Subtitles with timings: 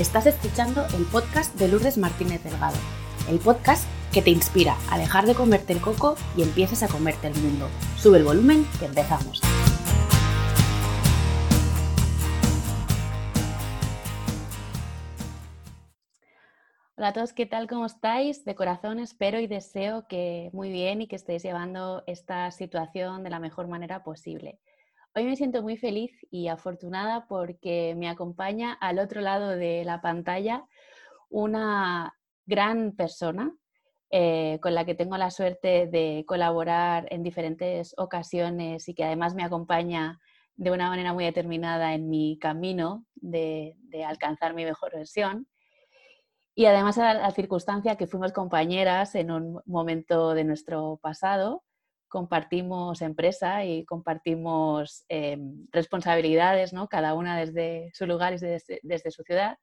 [0.00, 2.78] Estás escuchando el podcast de Lourdes Martínez Delgado,
[3.28, 7.26] el podcast que te inspira a dejar de comerte el coco y empieces a comerte
[7.26, 7.68] el mundo.
[7.98, 9.42] Sube el volumen que empezamos.
[16.96, 17.68] Hola a todos, ¿qué tal?
[17.68, 18.46] ¿Cómo estáis?
[18.46, 23.28] De corazón espero y deseo que muy bien y que estéis llevando esta situación de
[23.28, 24.60] la mejor manera posible.
[25.12, 30.00] Hoy me siento muy feliz y afortunada porque me acompaña al otro lado de la
[30.00, 30.64] pantalla
[31.28, 32.14] una
[32.46, 33.52] gran persona
[34.10, 39.34] eh, con la que tengo la suerte de colaborar en diferentes ocasiones y que además
[39.34, 40.20] me acompaña
[40.54, 45.48] de una manera muy determinada en mi camino de, alcanzar mi mejor versión.
[46.54, 51.64] Y además a la, circunstancia que fuimos compañeras en un momento de nuestro pasado,
[52.10, 56.88] compartimos empresa y compartimos em, responsabilidades, ¿no?
[56.88, 58.38] cada una desde su lugar y
[58.82, 59.56] desde su ciudad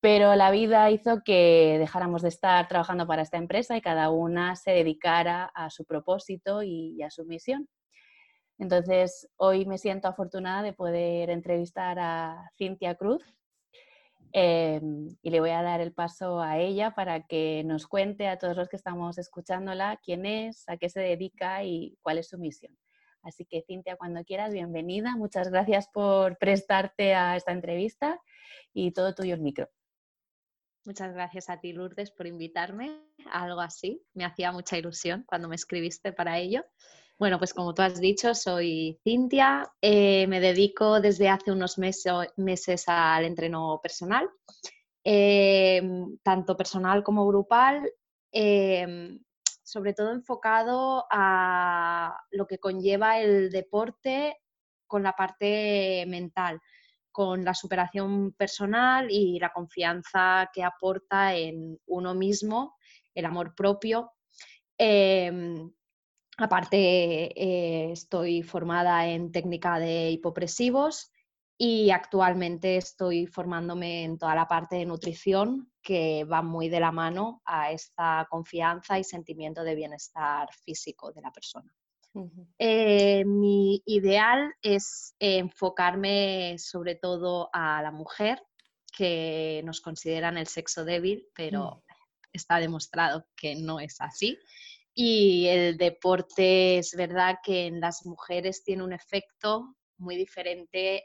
[0.00, 4.54] pero la vida hizo que dejáramos de estar trabajando para esta empresa y cada una
[4.54, 7.68] se dedicara a su propósito y, a su misión.
[8.58, 13.34] Entonces, hoy me siento afortunada de poder entrevistar a Cintia Cruz
[14.32, 14.80] eh,
[15.22, 18.56] y le voy a dar el paso a ella para que nos cuente a todos
[18.56, 22.76] los que estamos escuchándola quién es, a qué se dedica y cuál es su misión.
[23.22, 25.16] Así que, Cintia, cuando quieras, bienvenida.
[25.16, 28.20] Muchas gracias por prestarte a esta entrevista
[28.72, 29.68] y todo tuyo el micro.
[30.84, 34.00] Muchas gracias a ti, Lourdes, por invitarme a algo así.
[34.14, 36.64] Me hacía mucha ilusión cuando me escribiste para ello.
[37.18, 39.72] Bueno, pues como tú has dicho, soy Cintia.
[39.80, 44.28] Eh, me dedico desde hace unos meses, al entreno personal,
[45.02, 45.80] eh,
[46.22, 47.90] tanto personal como grupal,
[48.32, 49.18] eh,
[49.62, 54.36] sobre todo enfocado a lo que conlleva el deporte
[54.86, 56.60] con la parte mental
[57.16, 62.76] con la superación personal y la confianza que aporta en uno mismo,
[63.14, 64.12] el amor propio.
[64.76, 65.72] Em,
[66.36, 71.10] aparte, eh, estoy formada en técnica de hipopresivos
[71.58, 76.92] y actualmente estoy formándome en toda la parte de nutrición que va muy de la
[76.92, 81.72] mano a esta confianza y sentimiento de bienestar físico de la persona.
[82.58, 88.42] Eh, mi ideal es enfocarme sobre todo a la mujer,
[88.96, 91.92] que nos consideran el sexo débil, pero mm.
[92.32, 94.38] está demostrado que no es así.
[94.96, 101.04] Y el deporte es verdad que en las mujeres tiene un efecto muy diferente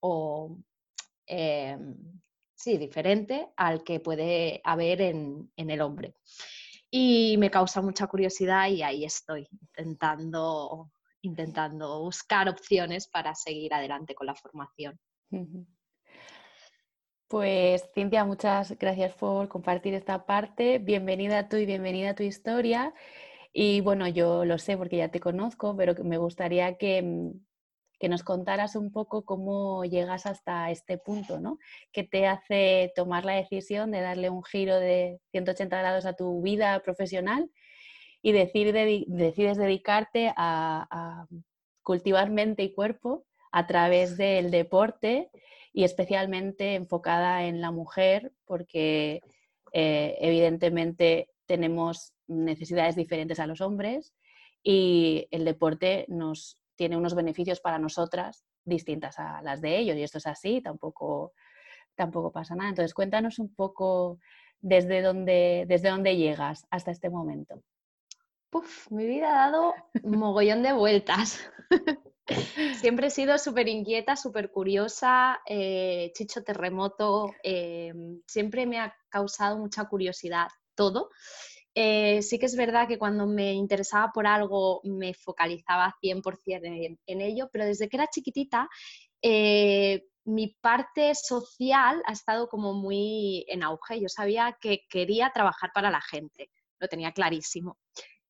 [0.00, 0.58] o
[1.26, 2.20] em,
[2.54, 6.14] sí, diferente al que puede haber en el hombre
[6.90, 10.92] y me causa mucha curiosidad y ahí estoy intentando,
[11.22, 14.98] intentando buscar opciones para seguir adelante con la formación.
[17.28, 20.78] Pues Cintia, muchas gracias por compartir esta parte.
[20.78, 22.94] Bienvenida tú y bienvenida a tu historia.
[23.52, 27.32] Y bueno, yo lo sé porque ya te conozco, pero me gustaría que, mm,
[27.98, 31.58] que nos contaras un poco cómo llegas hasta este punto, ¿no?
[31.92, 36.42] ¿Qué te hace tomar la decisión de darle un giro de 180 grados a tu
[36.42, 37.50] vida profesional
[38.22, 41.26] y decides dedicarte a,
[41.82, 45.30] cultivar mente y cuerpo a través del deporte
[45.76, 49.20] y especialmente enfocada en la mujer porque
[49.74, 54.14] eh, evidentemente tenemos necesidades diferentes a los hombres
[54.62, 60.02] y el deporte nos tiene unos beneficios para nosotras distintas a las de ellos y
[60.02, 61.34] esto es así, tampoco,
[61.94, 62.70] tampoco pasa nada.
[62.70, 64.18] Entonces, cuéntanos un poco
[64.62, 67.62] desde dónde, desde dónde llegas hasta este momento.
[68.50, 71.38] Uf, mi vida ha dado un mogollón de vueltas.
[72.80, 77.92] Siempre he sido súper inquieta, súper curiosa, eh, chicho terremoto, eh,
[78.26, 81.10] siempre me ha causado mucha curiosidad todo.
[81.74, 86.98] Eh, sí que es verdad que cuando me interesaba por algo me focalizaba 100% en,
[87.06, 88.68] en ello, pero desde que era chiquitita
[90.26, 94.00] mi parte social ha estado como muy en auge.
[94.00, 97.78] Yo sabía que quería trabajar para la gente, lo tenía clarísimo.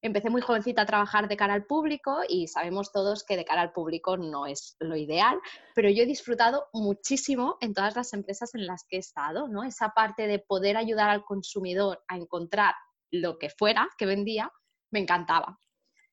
[0.07, 3.61] Empecé muy jovencita a trabajar de cara al público y sabemos todos que de cara
[3.61, 5.41] al público no es lo ideal,
[5.75, 9.65] pero yo he disfrutado muchísimo en todas las empresas en las que he estado, ¿no?
[9.65, 12.77] Esa parte de poder ayudar al consumidor a encontrar
[13.11, 14.53] lo que fuera que vendía,
[14.93, 15.59] me encantaba.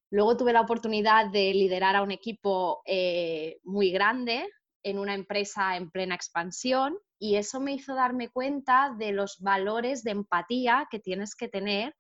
[0.10, 4.50] Luego tuve la oportunidad de liderar a un equipo eh, muy grande
[4.82, 10.04] en una empresa en plena expansión y eso me hizo darme cuenta de los valores
[10.04, 11.94] de empatía que tienes que tener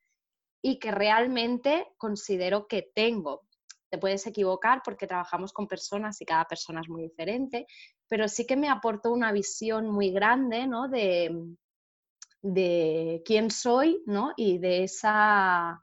[0.65, 3.41] y que realmente considero que tengo.
[3.89, 7.67] te puedes equivocar porque trabajamos con personas y cada persona es muy diferente,
[8.07, 10.87] pero sí que me aportó una visión muy grande ¿no?
[10.87, 11.29] de,
[12.41, 14.33] de quién soy ¿no?
[14.35, 15.79] y de esa,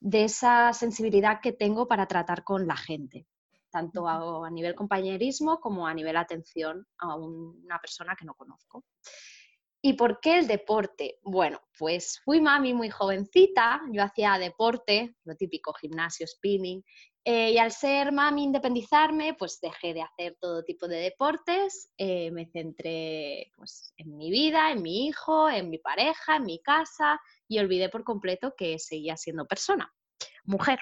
[0.00, 3.26] de esa sensibilidad que tengo para tratar con la gente,
[3.68, 8.84] tanto a, a nivel compañerismo como a nivel atención a una persona que no conozco.
[9.86, 11.18] ¿Y por qué el deporte?
[11.24, 16.82] Bueno, pues fui mami muy jovencita, yo hacía deporte, lo típico, gimnasio, spinning,
[17.22, 22.30] eh, y al ser mami independizarme, pues dejé de hacer todo tipo de deportes, eh,
[22.30, 27.20] me centré pues, en mi vida, en mi hijo, en mi pareja, en mi casa,
[27.46, 29.92] y olvidé por completo que seguía siendo persona,
[30.44, 30.78] mujer.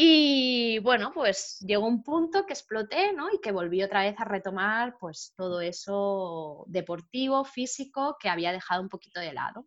[0.00, 3.32] Y bueno, pues llegó un punto que exploté, ¿no?
[3.32, 8.80] Y que volví otra vez a retomar pues todo eso deportivo, físico, que había dejado
[8.80, 9.66] un poquito de lado.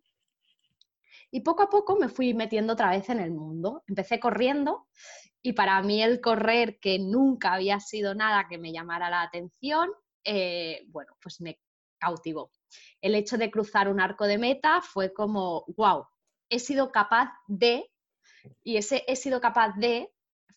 [1.30, 3.84] Y poco a poco me fui metiendo otra vez en el mundo.
[3.86, 4.88] Empecé corriendo
[5.42, 9.90] y para mí el correr, que nunca había sido nada que me llamara la atención,
[10.24, 11.60] eh, bueno, pues me
[11.98, 12.50] cautivó.
[13.02, 16.06] El hecho de cruzar un arco de meta fue como, wow,
[16.48, 17.92] he sido capaz de,
[18.64, 20.10] y ese he sido capaz de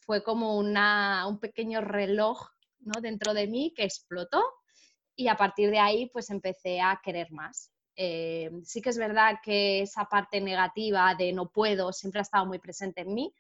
[0.06, 2.50] fue como un pequeño reloj
[2.80, 3.02] ¿no?
[3.02, 4.44] dentro de mí que explotó
[5.16, 7.72] y a partir de ahí pues empecé a querer más.
[7.98, 12.46] Eh, sí que es verdad que esa parte negativa de no puedo siempre ha estado
[12.46, 13.34] muy presente en mí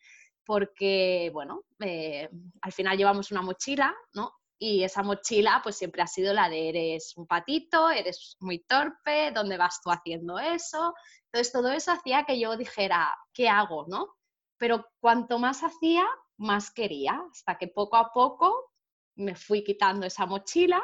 [0.46, 2.30] porque, bueno, eh,
[2.62, 4.32] al final llevamos una mochila, ¿no?
[4.58, 9.32] Y esa mochila pues siempre ha sido la de eres un patito, eres muy torpe,
[9.32, 10.94] ¿dónde vas tú haciendo eso?
[11.26, 13.86] Entonces todo eso hacía que yo dijera, ¿qué hago?
[13.88, 14.16] ¿no?
[14.58, 16.06] Pero cuanto más hacía,
[16.38, 18.74] más quería, hasta que poco a poco
[19.16, 20.84] me fui quitando esa mochila.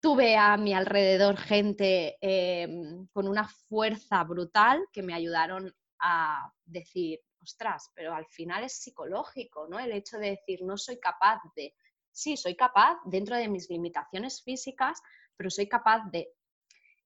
[0.00, 7.20] Tuve a mi alrededor gente em, con una fuerza brutal que me ayudaron a decir,
[7.42, 9.78] ostras, pero al final es psicológico, ¿no?
[9.78, 11.74] El hecho de decir, no soy capaz de,
[12.10, 15.02] sí, soy capaz dentro de mis limitaciones físicas,
[15.36, 16.32] pero soy capaz de...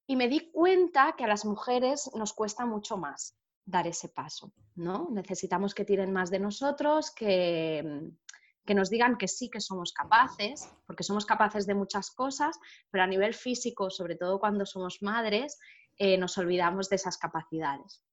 [0.07, 3.35] Y me di cuenta que a las mujeres nos cuesta mucho más
[3.65, 5.09] dar ese paso, ¿no?
[5.11, 8.17] Necesitamos que tiren más de nosotros, que, mm,
[8.65, 12.59] que nos digan que sí que somos capaces, porque somos capaces de muchas cosas,
[12.89, 15.59] pero a nivel físico, sobre todo cuando somos madres,
[15.97, 18.03] eh, nos olvidamos de esas capacidades.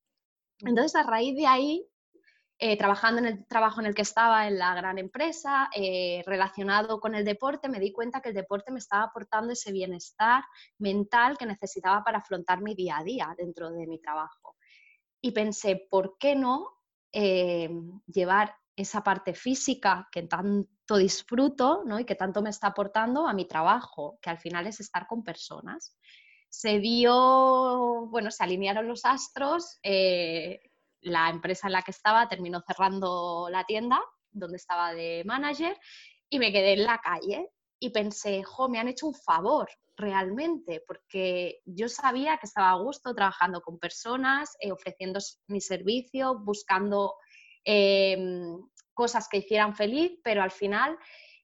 [0.61, 1.87] Entonces, a raíz de ahí,
[2.59, 7.01] eh, trabajando en el trabajo en el que estaba en la gran empresa, eh, relacionado
[7.01, 10.45] con el deporte, me di cuenta que el deporte me estaba aportando ese bienestar
[10.79, 14.57] mental que necesitaba para afrontar mi día a día dentro de mi trabajo
[15.23, 16.69] y pensé, ¿por qué no
[17.13, 17.71] eh,
[18.07, 22.01] llevar esa parte física que tanto disfruto ¿no?
[22.01, 25.23] y que tanto me está aportando a mi trabajo, que al final es estar con
[25.23, 25.97] personas?
[26.51, 30.61] Se dio, bueno, se alinearon los astros, eh,
[31.01, 35.79] la empresa en la que estaba terminó cerrando la tienda donde estaba de manager
[36.29, 39.69] y me quedé en la calle y pensé, jo, me han hecho un favor,
[40.03, 46.39] realmente, porque yo sabía que estaba a gusto trabajando con personas, eh, ofreciendo mi servicio,
[46.39, 47.15] buscando
[47.65, 48.59] em,
[48.93, 50.99] cosas que hicieran feliz, pero al final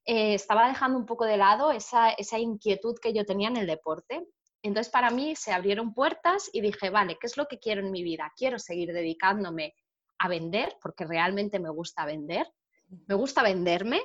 [0.05, 3.67] eh, estaba dejando un poco de lado esa, esa inquietud que yo tenía en el
[3.67, 4.27] deporte.
[4.63, 7.93] Entonces para mí se abrieron puertas y dije, vale, ¿qué es lo que quiero en
[7.93, 8.33] mi vida?
[8.37, 9.75] Quiero seguir dedicándome
[10.19, 12.47] a vender, porque realmente me gusta vender,
[13.07, 14.01] me gusta venderme,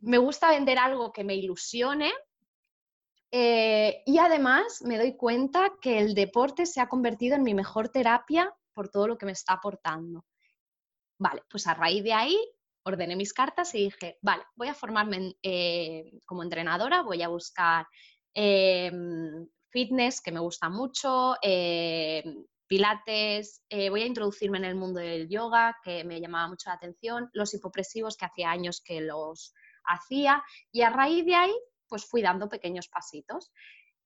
[0.00, 2.12] me gusta vender algo que me ilusione
[3.36, 7.88] eh, y además me doy cuenta que el deporte se ha convertido en mi mejor
[7.88, 10.24] terapia por todo lo que me está aportando.
[11.18, 12.38] Vale, pues a raíz de ahí
[12.84, 17.88] ordené mis cartas y dije, vale, voy a formarme eh, como entrenadora, voy a buscar
[18.32, 21.34] em, fitness, que me gusta mucho,
[22.68, 26.76] pilates, eh, voy a introducirme en el mundo del yoga, que me llamaba mucho la
[26.76, 29.52] atención, los hipopresivos, que hacía años que los
[29.86, 31.54] hacía, y a raíz de ahí
[31.88, 33.52] pues fui dando pequeños pasitos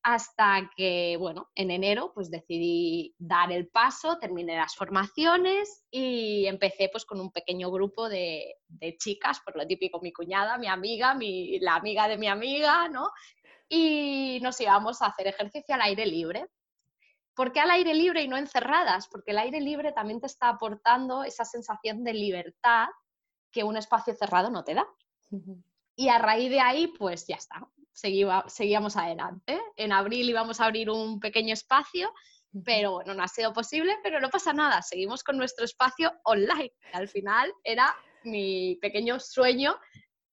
[0.02, 6.88] hasta que, bueno, en enero pues decidí dar el paso, terminé las formaciones y empecé
[6.90, 8.56] pues con un pequeño grupo de,
[8.98, 13.10] chicas, por lo típico mi cuñada, mi amiga, mi, la amiga de mi amiga, ¿no?
[13.68, 16.46] Y nos íbamos a hacer ejercicio al aire libre.
[17.34, 19.08] ¿Por qué al aire libre y no encerradas?
[19.08, 22.88] Porque el aire libre también te está aportando esa sensación de libertad
[23.50, 24.86] que un espacio cerrado no te da.
[25.98, 29.60] Y a raíz de ahí, pues ya está, seguíamos adelante.
[29.74, 32.14] En abril íbamos a abrir un pequeño espacio,
[32.64, 36.70] pero bueno, no ha sido posible, pero no pasa nada, seguimos con nuestro espacio online.
[36.92, 39.74] Al final era mi pequeño sueño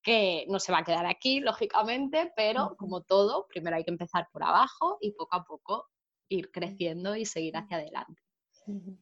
[0.04, 4.28] que no se va a quedar aquí, lógicamente, pero como todo, primero hay que empezar
[4.32, 5.88] por abajo y poco a poco
[6.28, 8.22] ir creciendo y seguir hacia adelante.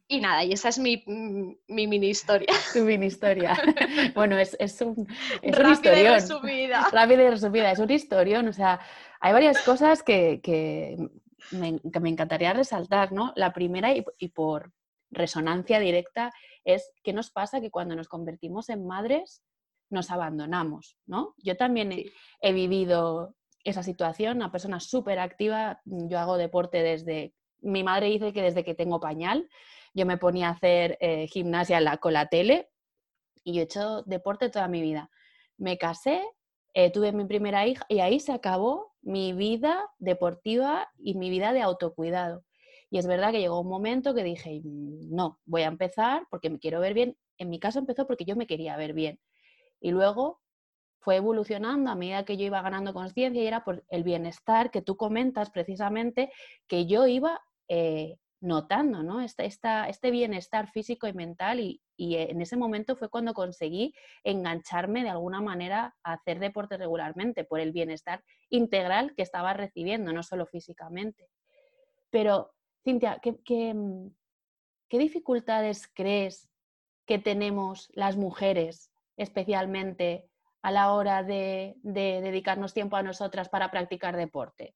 [0.07, 1.03] Y nada, y esa es mi,
[1.67, 2.47] mini historia.
[2.73, 3.55] Tu mini historia.
[4.15, 5.07] bueno, es, un,
[5.41, 6.89] es Rápida y resumida.
[6.91, 8.47] Rápida y resumida, es un historión.
[8.47, 8.79] O sea,
[9.19, 10.97] hay varias cosas que,
[11.51, 11.79] me,
[12.09, 13.33] encantaría resaltar, ¿no?
[13.35, 14.71] La primera, y, por
[15.09, 16.31] resonancia directa,
[16.63, 19.41] es qué nos pasa que cuando nos convertimos en madres
[19.89, 21.35] nos abandonamos, ¿no?
[21.37, 21.91] Yo también
[22.41, 27.33] he, vivido esa situación, una persona súper activa, yo hago deporte desde
[27.65, 29.49] mi madre dice que desde que tengo pañal,
[29.93, 32.69] yo me ponía a hacer eh, gimnasia con la tele
[33.43, 35.09] y he hecho deporte toda mi vida.
[35.57, 36.23] Me casé,
[36.73, 41.53] eh, tuve mi primera hija y ahí se acabó mi vida deportiva y mi vida
[41.53, 42.43] de autocuidado.
[42.89, 46.59] Y es verdad que llegó un momento que dije, no, voy a empezar porque me
[46.59, 47.17] quiero ver bien.
[47.37, 49.19] En mi caso empezó porque yo me quería ver bien.
[49.79, 50.41] Y luego
[50.99, 54.81] fue evolucionando a medida que yo iba ganando conciencia y era por el bienestar que
[54.81, 56.31] tú comentas precisamente
[56.67, 59.21] que yo iba eh, notando, ¿no?
[59.21, 63.93] Este, este bienestar físico y mental y, en ese momento fue cuando conseguí
[64.25, 70.11] engancharme de alguna manera a hacer deporte regularmente por el bienestar integral que estaba recibiendo,
[70.11, 71.29] no solo físicamente.
[72.09, 72.51] Pero,
[72.83, 76.49] Cintia, ¿qué, qué dificultades crees
[77.05, 80.27] que tenemos las mujeres especialmente
[80.61, 84.75] a la hora de, dedicarnos tiempo a nosotras para practicar deporte?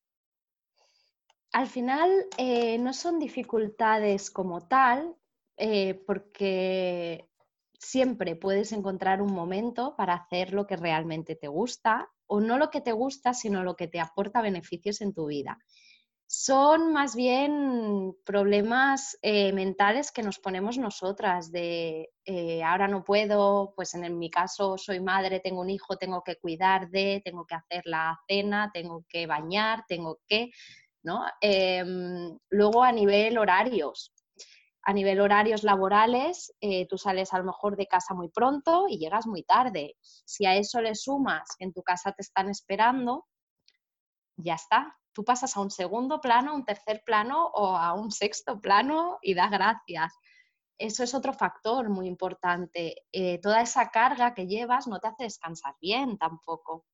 [1.52, 5.16] Al final eh, no son dificultades como tal,
[5.58, 7.28] eh, porque
[7.74, 12.70] siempre puedes encontrar un momento para hacer lo que realmente te gusta, o no lo
[12.70, 15.58] que te gusta, sino lo que te aporta beneficios en tu vida.
[16.28, 22.12] Son más bien problemas eh, mentales que nos ponemos nosotras, de
[22.64, 26.92] ahora no puedo, pues en, mi caso soy madre, tengo un hijo, tengo que cuidar
[26.92, 30.52] de, tengo que hacer la cena, tengo que bañar, tengo que,
[31.04, 31.26] ¿no?
[31.42, 34.14] Em, luego a nivel horarios,
[34.84, 38.98] a nivel horarios laborales, eh, tú sales a lo mejor de casa muy pronto y
[38.98, 39.96] llegas muy tarde.
[40.02, 43.28] Si a eso le sumas que en tu casa te están esperando,
[44.36, 48.12] ya está, tú pasas a un segundo plano, a un tercer plano o a un
[48.12, 50.14] sexto plano y das gracias.
[50.78, 53.04] Eso es otro factor muy importante.
[53.12, 56.86] Eh, toda esa carga que llevas no te hace descansar bien tampoco.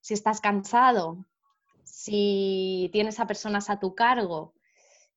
[0.00, 1.26] Si estás cansado,
[1.84, 4.54] si tienes a personas a tu cargo,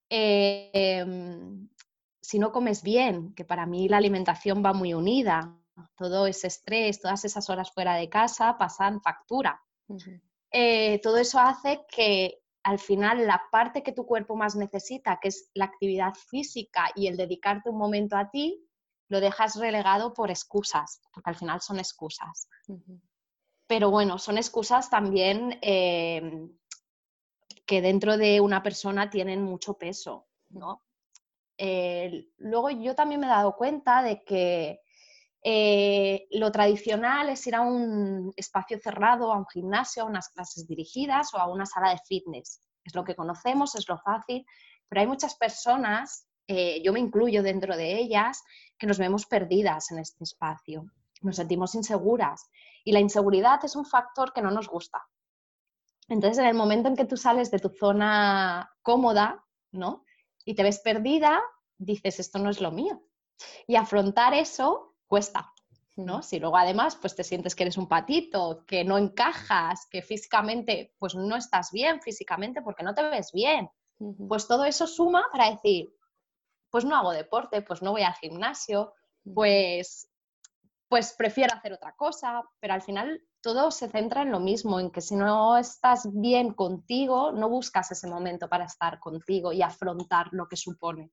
[0.10, 1.68] em,
[2.22, 5.58] si no comes bien, que para mí la alimentación va muy unida,
[5.96, 9.62] todo ese estrés, todas esas horas fuera de casa pasan factura.
[10.52, 15.28] Eh, todo eso hace que al final la parte que tu cuerpo más necesita, que
[15.28, 18.66] es la actividad física y el dedicarte un momento a ti,
[19.08, 22.48] lo dejas relegado por excusas, porque al final son excusas.
[23.68, 26.50] Pero bueno, son excusas también eh,
[27.66, 30.28] que dentro de una persona tienen mucho peso,
[31.58, 34.82] eh, luego yo también me he dado cuenta de que
[35.42, 40.68] eh, lo tradicional es ir a un espacio cerrado, a un gimnasio, a unas clases
[40.68, 42.62] dirigidas o a una sala de fitness.
[42.84, 44.46] Es lo que conocemos, es lo fácil,
[44.90, 48.44] pero hay muchas personas, eh, yo me incluyo dentro de ellas,
[48.78, 50.86] que nos vemos perdidas en este espacio,
[51.22, 52.50] nos sentimos inseguras
[52.86, 55.04] y la inseguridad es un factor que no nos gusta.
[56.08, 60.06] Entonces, en el momento en que tú sales de tu zona cómoda, ¿no?
[60.46, 61.42] Y te ves perdida,
[61.78, 63.02] dices, esto no es lo mío.
[63.66, 65.52] Y afrontar eso cuesta,
[65.96, 66.22] ¿no?
[66.22, 70.94] Si luego además pues te sientes que eres un patito, que no encajas, que físicamente
[71.00, 73.70] pues no estás bien físicamente porque no te ves bien,
[74.28, 75.94] pues todo eso suma para decir,
[76.70, 78.94] pues no hago deporte, pues no voy al gimnasio,
[79.34, 80.08] pues
[80.88, 84.92] pues prefiero hacer otra cosa, pero al final todo se centra en lo mismo, en
[84.92, 90.28] que si no estás bien contigo, no buscas ese momento para estar contigo y afrontar
[90.32, 91.12] lo que supone.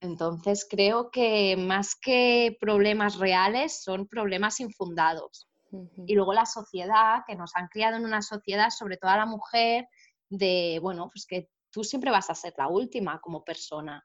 [0.00, 5.48] Entonces creo que más que problemas reales son problemas infundados.
[6.06, 9.26] Y luego la sociedad, que nos han criado en una sociedad, sobre todo a la
[9.26, 9.88] mujer,
[10.28, 14.02] de, bueno, pues que tú siempre vas a ser la última como persona,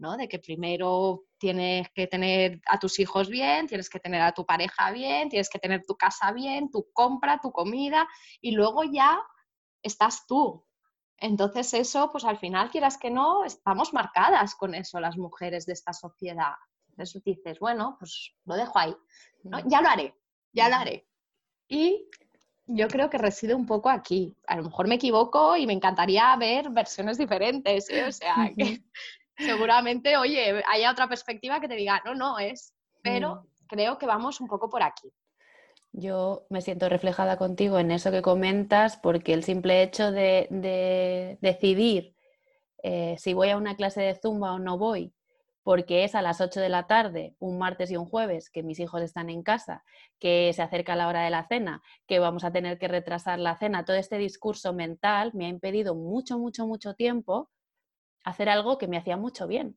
[0.00, 0.16] ¿no?
[0.16, 4.44] De que primero tienes que tener a tus hijos bien, tienes que tener a tu
[4.44, 8.08] pareja bien, tienes que tener tu casa bien, tu compra, tu comida,
[8.40, 9.22] y luego ya
[9.82, 10.66] estás tú,
[11.20, 15.74] entonces eso, pues al final, quieras que no, estamos marcadas con eso las mujeres de
[15.74, 16.54] esta sociedad.
[16.88, 18.96] Entonces dices, bueno, pues lo dejo ahí.
[19.66, 20.14] Ya lo haré,
[20.52, 21.06] ya lo haré.
[21.68, 22.08] Y
[22.66, 24.34] yo creo que reside un poco aquí.
[24.46, 27.90] A lo mejor me equivoco y me encantaría ver versiones diferentes.
[27.90, 28.06] ¿eh?
[28.06, 28.82] O sea, que
[29.36, 32.74] seguramente, oye, haya otra perspectiva que te diga, no, no es.
[33.02, 35.12] Pero creo que vamos un poco por aquí.
[35.92, 42.14] Yo me siento reflejada contigo en eso que comentas porque el simple hecho de, decidir
[42.82, 45.12] eh, si voy a una clase de zumba o no voy,
[45.62, 48.80] porque es a las 8 de la tarde, un martes y un jueves, que mis
[48.80, 49.84] hijos están en casa,
[50.18, 53.56] que se acerca la hora de la cena, que vamos a tener que retrasar la
[53.56, 57.50] cena, todo este discurso mental me ha impedido mucho, mucho, mucho tiempo
[58.24, 59.76] hacer algo que me hacía mucho bien.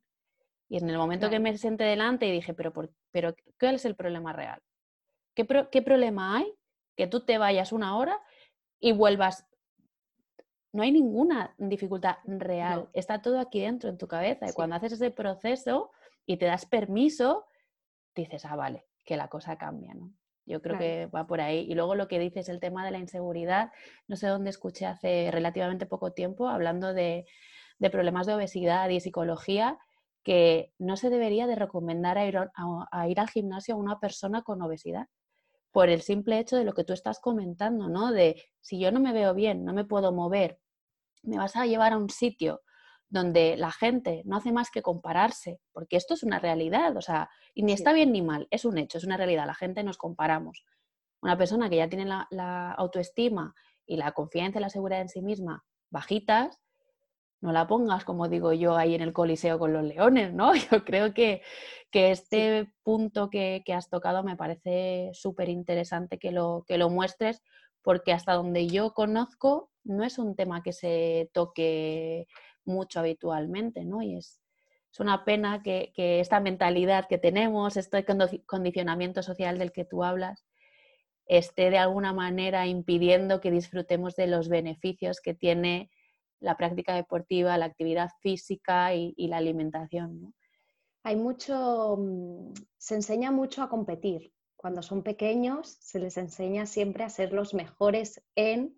[0.69, 2.73] Y en el momento que me senté delante y dije, pero,
[3.11, 4.61] pero ¿cuál es el problema real?
[5.35, 6.53] ¿Qué, ¿Qué problema hay
[6.95, 8.19] que tú te vayas una hora
[8.79, 9.45] y vuelvas
[10.73, 12.89] no hay ninguna dificultad real.
[12.93, 14.49] Está todo aquí dentro, en tu cabeza.
[14.49, 15.91] Y cuando haces ese proceso
[16.25, 17.45] y te das permiso,
[18.15, 20.11] dices, ah, vale, que la cosa cambia, ¿no?
[20.45, 21.59] Yo creo que va por ahí.
[21.69, 23.71] Y luego lo que dices, el tema de la inseguridad,
[24.07, 27.27] no sé dónde escuché hace relativamente poco tiempo hablando de,
[27.89, 29.77] problemas de obesidad y psicología,
[30.23, 34.41] que no se debería de recomendar a ir, a ir al gimnasio a una persona
[34.41, 35.07] con obesidad
[35.73, 38.11] por el simple hecho de lo que tú estás comentando, ¿no?
[38.11, 40.59] De si yo no me veo bien, no me puedo mover,
[41.23, 42.61] me vas a llevar a un sitio
[43.09, 47.29] donde la gente no hace más que compararse, porque esto es una realidad, o sea,
[47.53, 49.97] y ni está bien ni mal, es un hecho, es una realidad, la gente nos
[49.97, 50.63] comparamos.
[51.21, 55.21] Una persona que ya tiene la, autoestima y la confianza y la seguridad en sí
[55.21, 56.59] misma bajitas,
[57.43, 60.53] no la pongas, como digo yo, ahí en el coliseo con los leones, ¿no?
[60.71, 61.41] Yo creo que,
[61.91, 67.43] este punto que, que, has tocado me parece súper interesante que lo, que lo muestres,
[67.83, 72.25] porque hasta donde yo conozco no es un tema que se toque
[72.65, 74.01] mucho habitualmente, ¿no?
[74.01, 74.41] Y es,
[74.91, 78.05] es una pena que, esta mentalidad que tenemos, este
[78.45, 80.45] condicionamiento social del que tú hablas,
[81.25, 85.91] esté de alguna manera impidiendo que disfrutemos de los beneficios que tiene
[86.43, 90.35] la práctica deportiva, la actividad física y, la alimentación.
[91.03, 97.03] Hay mucho, mm, se enseña mucho a competir, cuando son pequeños se les enseña siempre
[97.03, 98.77] a ser los mejores en,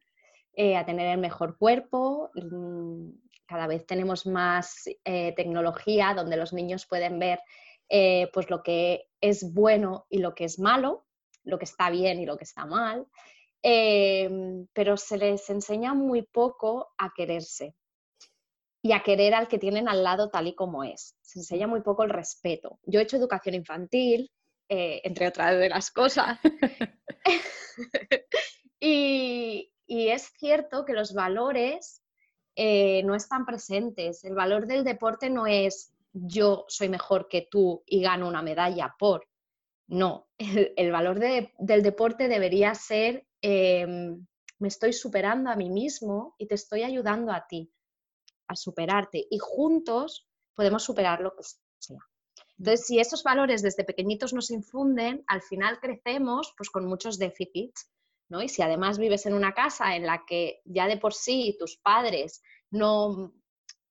[0.54, 2.32] eh, a tener el mejor cuerpo.
[2.34, 3.10] Mm,
[3.46, 7.40] cada vez tenemos más eh, tecnología donde los niños pueden ver
[7.90, 11.06] eh, pues lo que es bueno y lo que es malo,
[11.44, 13.08] lo que está bien y lo que está mal.
[14.74, 17.74] Pero se les enseña muy poco a quererse
[18.82, 21.16] y a querer al que tienen al lado tal y como es.
[21.22, 22.80] Se enseña muy poco el respeto.
[22.84, 24.32] Yo he hecho educación infantil
[24.68, 26.40] eh, entre otras de las cosas.
[28.80, 32.02] y, es cierto que los valores
[32.56, 34.24] eh, no están presentes.
[34.24, 38.96] El valor del deporte no es yo soy mejor que tú y gano una medalla
[38.98, 39.28] por.
[39.88, 44.26] No, el, valor del deporte debería ser em,
[44.58, 47.72] me estoy superando a mí mismo y te estoy ayudando a ti
[48.48, 51.44] a superarte y juntos podemos superar lo que
[51.80, 52.00] sea.
[52.58, 57.88] Entonces, si esos valores desde pequeñitos nos infunden, al final crecemos pues, con muchos déficits.
[58.30, 58.42] ¿no?
[58.42, 61.78] Y si además vives en una casa en la que ya de por sí tus
[61.78, 63.32] padres no,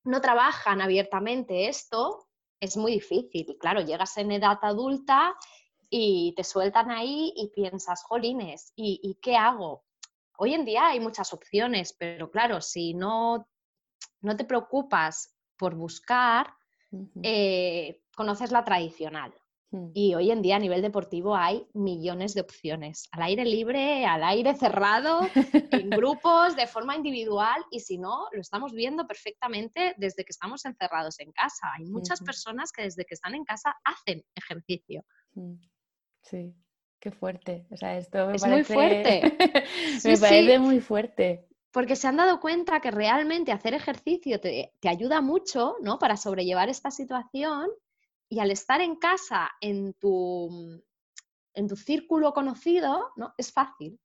[0.02, 2.26] no trabajan abiertamente esto,
[2.58, 3.56] es muy difícil.
[3.60, 5.36] Claro, llegas en edad adulta
[5.96, 9.85] y te sueltan ahí y piensas, jolines, ¿y, ¿y, qué hago?
[10.37, 13.46] Hoy en día hay muchas opciones, pero claro, si no,
[14.20, 16.52] no te preocupas por buscar,
[17.22, 19.33] eh, conoces la tradicional.
[19.70, 19.92] Hmm.
[19.94, 24.24] Y hoy en día a nivel deportivo hay millones de opciones, al aire libre, al
[24.24, 25.20] aire cerrado,
[25.70, 30.64] en grupos, de forma individual y si no, lo estamos viendo perfectamente desde que estamos
[30.64, 31.70] encerrados en casa.
[31.78, 35.04] Hay muchas personas que desde que están en casa hacen ejercicio.
[36.24, 36.54] Sí,
[36.98, 37.66] qué fuerte.
[37.70, 39.37] O sea, esto es muy fuerte.
[40.04, 45.20] me parece muy fuerte porque se han dado cuenta que realmente hacer ejercicio te, ayuda
[45.20, 45.98] mucho ¿no?
[45.98, 47.68] para sobrellevar esta situación
[48.28, 50.80] y al estar en casa, en tu,
[51.52, 53.34] en tu círculo conocido, ¿no?
[53.37, 53.98] es fácil.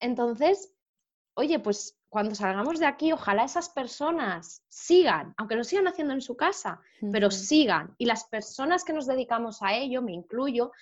[0.00, 0.70] Entonces,
[1.32, 6.20] oye, pues cuando salgamos de aquí, ojalá esas personas sigan, aunque lo sigan haciendo en
[6.20, 7.94] su casa, pero sigan.
[7.96, 10.72] Y las personas que nos dedicamos a ello, me incluyo,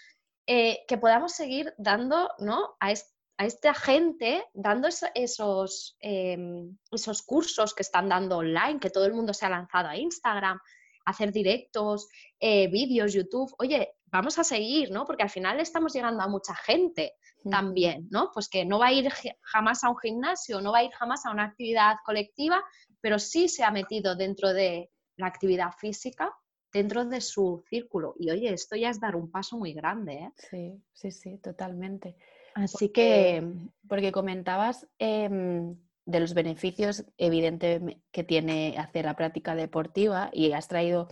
[0.49, 2.77] eh, que podamos seguir dando ¿no?
[2.81, 8.91] a, este a esta gente dando esos, em, esos cursos que están dando online, que
[8.91, 10.59] todo el mundo se ha lanzado a Instagram,
[11.07, 12.09] hacer directos,
[12.41, 13.55] eh, vídeos, YouTube.
[13.59, 15.07] Oye, vamos a seguir, ¿no?
[15.07, 17.15] Porque al final estamos llegando a mucha gente
[17.49, 18.33] también, ¿no?
[18.35, 19.09] Pues que no va a ir
[19.41, 22.61] jamás a un gimnasio, no va a ir jamás a una actividad colectiva,
[23.01, 26.35] pero sí se ha metido dentro de la actividad física,
[26.73, 28.15] dentro de su círculo.
[28.19, 30.33] Y oye, esto ya es dar un paso muy grande, ¿eh?
[30.51, 32.17] Sí, sí, sí, totalmente.
[32.55, 33.47] Así que,
[33.89, 40.67] porque comentabas em, de los beneficios evidentes que tiene hacer la práctica deportiva y has
[40.67, 41.09] traído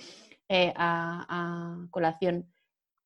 [0.48, 2.50] eh, a, colación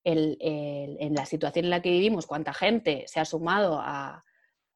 [0.02, 4.24] en la situación en la que vivimos, cuánta gente se ha sumado a,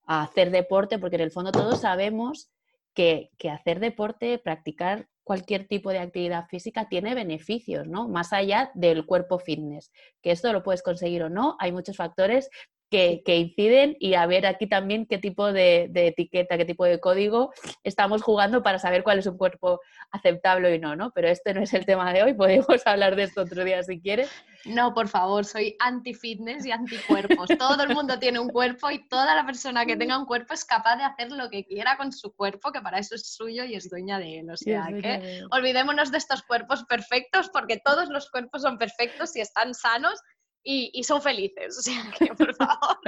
[0.06, 2.50] hacer deporte, porque en el fondo todos sabemos
[2.94, 8.08] que, hacer deporte, practicar cualquier tipo de actividad física tiene beneficios, ¿no?
[8.08, 9.90] Más allá del cuerpo fitness,
[10.22, 12.50] que esto lo puedes conseguir o no, hay muchos factores
[12.90, 17.52] que, inciden y a ver aquí también qué tipo de, etiqueta, qué tipo de código
[17.82, 21.10] estamos jugando para saber cuál es un cuerpo aceptable y no, ¿no?
[21.12, 24.00] Pero este no es el tema de hoy, podemos hablar de esto otro día si
[24.00, 24.30] quieres.
[24.64, 27.48] No, por favor, soy anti-fitness y anti-cuerpos.
[27.58, 30.64] Todo el mundo tiene un cuerpo y toda la persona que tenga un cuerpo es
[30.64, 33.74] capaz de hacer lo que quiera con su cuerpo, que para eso es suyo y
[33.74, 34.50] es dueña de él.
[34.50, 39.40] O sea, que olvidémonos de estos cuerpos perfectos porque todos los cuerpos son perfectos y
[39.40, 40.20] están sanos
[40.64, 41.78] y, son felices.
[41.78, 42.98] O sea, que por favor,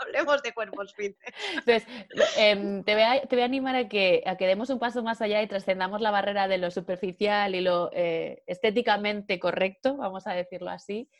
[0.00, 1.34] hablemos de cuerpos fitness.
[1.52, 1.86] Entonces,
[2.84, 5.20] te, voy a, te, voy a, animar a que, a que demos un paso más
[5.20, 10.32] allá y trascendamos la barrera de lo superficial y lo eh, estéticamente correcto, vamos a
[10.32, 11.10] decirlo así,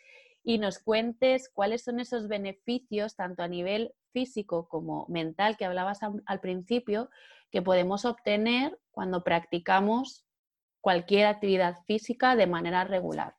[0.43, 6.01] y nos cuentes cuáles son esos beneficios, tanto a nivel físico como mental, que hablabas
[6.03, 7.11] al principio,
[7.51, 10.27] que podemos obtener cuando practicamos
[10.81, 13.35] cualquier actividad física de manera regular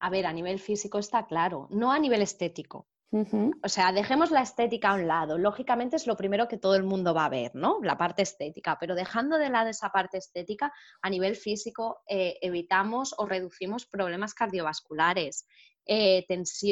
[0.00, 2.86] a ver, a nivel físico está claro, no a nivel estético.
[3.10, 5.38] O sea, dejemos la estética a un lado.
[5.38, 7.78] Lógicamente es lo primero que todo el mundo va a ver, ¿no?
[7.82, 8.76] La parte estética.
[8.78, 14.34] Pero dejando de lado esa parte estética, a nivel físico eh, evitamos o reducimos problemas
[14.34, 15.46] cardiovasculares,
[15.86, 16.26] eh,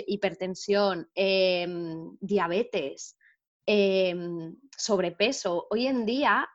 [0.06, 3.16] hipertensión, em, diabetes,
[3.64, 5.66] em, sobrepeso.
[5.70, 6.46] Hoy en día,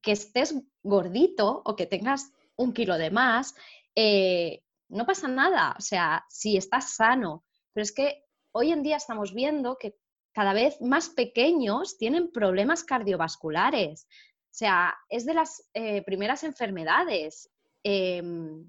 [0.00, 3.54] que estés gordito o que tengas un kilo de más,
[3.94, 8.22] eh, no pasa nada, o sea, si estás sano, pero es que
[8.52, 9.96] hoy en día estamos viendo que
[10.32, 14.06] cada vez más pequeños tienen problemas cardiovasculares.
[14.10, 17.50] O sea, es de las eh, primeras enfermedades.
[17.82, 18.68] Em,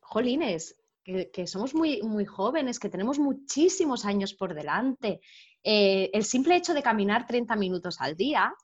[0.00, 5.20] jolines, que, somos muy, muy jóvenes, que tenemos muchísimos años por delante.
[5.62, 8.54] Eh, el simple hecho de caminar 30 minutos al día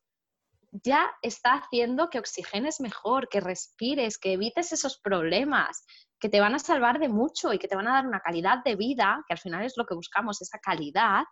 [0.84, 5.84] ya está haciendo que oxigenes mejor, que respires, que evites esos problemas,
[6.18, 8.62] que te van a salvar de mucho y que te van a dar una calidad
[8.64, 11.24] de vida, que al final es lo que buscamos, esa calidad,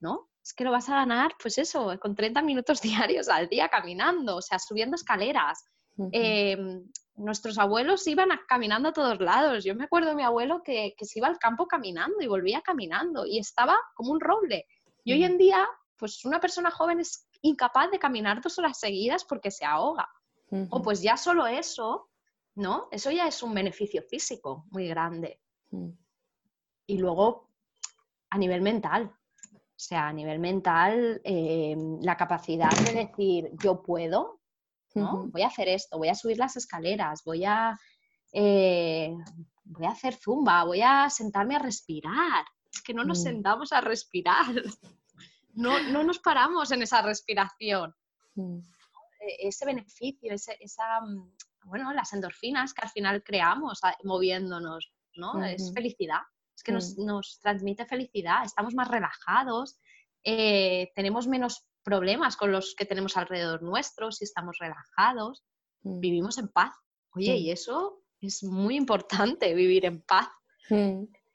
[0.00, 0.28] ¿no?
[0.42, 4.36] Es que lo vas a ganar, pues eso, con 30 minutos diarios al día caminando,
[4.36, 5.64] o sea, subiendo escaleras.
[6.10, 9.62] Em, nuestros abuelos iban caminando a todos lados.
[9.62, 12.62] Yo me acuerdo de mi abuelo que, que, se iba al campo caminando y volvía
[12.62, 14.66] caminando y estaba como un roble.
[15.04, 19.24] Y hoy en día, pues una persona joven es incapaz de caminar dos horas seguidas
[19.24, 20.08] porque se ahoga.
[20.68, 22.10] O pues ya solo eso,
[22.56, 22.88] ¿no?
[22.90, 25.40] Eso ya es un beneficio físico muy grande.
[26.86, 27.48] Y luego,
[28.28, 29.10] a nivel mental,
[29.82, 34.40] o sea, a nivel mental, eh, la capacidad de decir, yo puedo,
[34.94, 35.28] ¿no?
[35.28, 37.78] Voy a hacer esto, voy a subir las escaleras, voy a,
[38.32, 39.16] eh,
[39.64, 42.44] voy a hacer zumba, voy a sentarme a respirar.
[42.70, 43.22] Es que no nos mm.
[43.22, 44.54] sentamos a respirar
[45.52, 47.94] no, no nos paramos en esa respiración.
[48.34, 48.58] Mm.
[49.20, 51.32] E, ese beneficio, esa, mm,
[51.64, 55.44] bueno, las endorfinas que al final creamos moviéndonos, ¿no?
[55.44, 56.22] Es felicidad,
[56.54, 57.40] es que nos, mm.
[57.42, 59.78] transmite felicidad, estamos más relajados,
[60.24, 65.44] eh, tenemos menos problemas con los que tenemos alrededor nuestros, si estamos relajados,
[65.82, 66.72] vivimos en paz.
[67.14, 70.28] Oye, y eso es muy importante, vivir en paz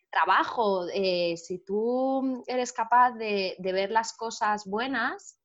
[0.10, 5.40] trabajo, eh, si tú eres capaz de, ver las cosas buenas,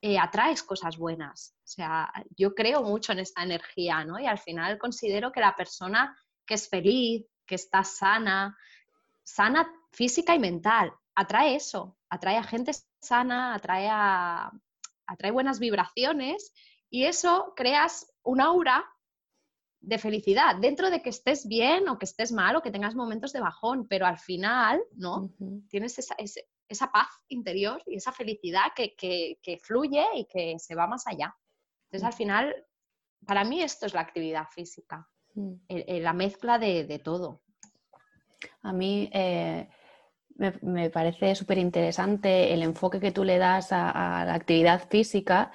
[0.00, 1.54] eh, atraes cosas buenas.
[1.64, 4.18] O sea, yo creo mucho en esta energía, ¿no?
[4.18, 8.56] Y al final considero que la persona que es feliz, que está sana,
[9.22, 14.50] sana física y mental, atrae eso, atrae a gente sana, atrae, a,
[15.06, 16.52] atrae buenas vibraciones
[16.90, 18.84] y eso creas un aura
[19.80, 23.32] de felicidad, dentro de que estés bien o que estés mal o que tengas momentos
[23.32, 25.30] de bajón, pero al final, ¿no?
[25.68, 26.16] Tienes esa,
[26.68, 31.34] esa, paz interior y esa felicidad que, que, fluye y que se va más allá.
[31.84, 32.66] Entonces, al final,
[33.24, 35.54] para mí esto es la actividad física, mm.
[35.68, 37.42] la mezcla de, todo.
[38.62, 39.68] A mí eh,
[40.36, 45.52] me, parece súper interesante el enfoque que tú le das a la actividad física,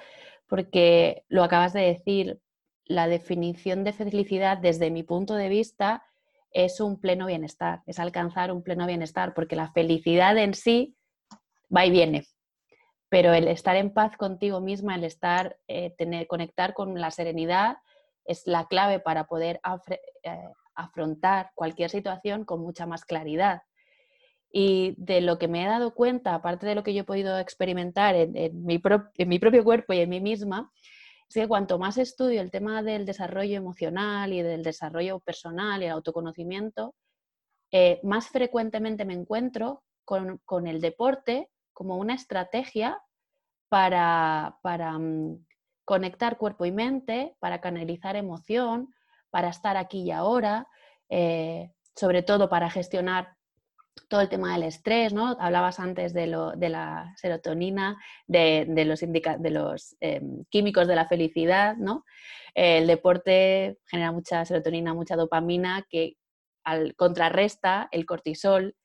[0.48, 2.40] porque lo acabas de decir,
[2.86, 6.04] la definición de felicidad desde mi punto de vista
[6.50, 10.96] es un pleno bienestar, es alcanzar un pleno bienestar, porque la felicidad en sí
[11.74, 12.26] va y viene,
[13.08, 17.78] pero el estar en paz contigo misma, el estar, eh, tener, conectar con la serenidad
[18.24, 19.60] es la clave para poder
[20.22, 20.38] eh,
[20.74, 23.62] afrontar cualquier situación con mucha más claridad.
[24.50, 27.38] Y de lo que me he dado cuenta, aparte de lo que yo he podido
[27.38, 28.32] experimentar en,
[28.64, 28.80] mi,
[29.18, 30.70] en mi propio cuerpo y en mí misma,
[31.28, 35.86] es que cuanto más estudio el tema del desarrollo emocional y del desarrollo personal y
[35.86, 36.94] el autoconocimiento,
[37.72, 43.02] eh, más frecuentemente me encuentro con, el deporte como una estrategia
[43.68, 45.44] para, mm,
[45.84, 48.94] conectar cuerpo y mente, para canalizar emoción,
[49.30, 50.68] para estar aquí y ahora,
[51.08, 53.36] eh, sobre todo para gestionar
[54.08, 55.36] todo el tema del estrés, ¿no?
[55.40, 62.04] Hablabas antes de, la serotonina, de, los, de los em, químicos de la felicidad, ¿no?
[62.54, 66.16] el deporte genera mucha serotonina, mucha dopamina que
[66.62, 68.76] al, contrarresta el cortisol,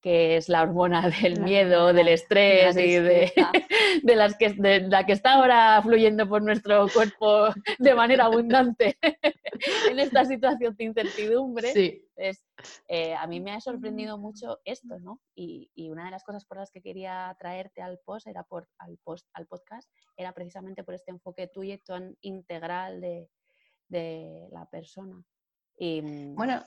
[0.00, 2.96] que es la hormona del miedo, del estrés y
[4.02, 8.96] de, las que, de, la que está ahora fluyendo por nuestro cuerpo de manera abundante
[9.90, 11.72] en esta situación de incertidumbre.
[11.72, 12.04] Sí.
[12.88, 15.20] Eh, a mí me ha sorprendido mucho esto, ¿no?
[15.34, 18.98] Y, una de las cosas por las que quería traerte al post, era por, al,
[18.98, 23.28] post, al podcast, era precisamente por este enfoque tuyo y tan integral de,
[24.50, 25.22] la persona.
[25.78, 26.62] Y, mm, bueno,